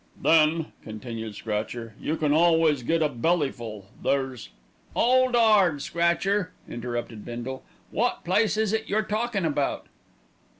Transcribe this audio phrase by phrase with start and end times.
[0.19, 3.85] "Then," continued Scratcher, "you can always get a bellyful.
[4.01, 4.49] There's"
[4.95, 7.61] "'Old 'ard, Scratcher," interrupted Bindle.
[7.91, 9.85] "Wot place is it you're talkin' about?"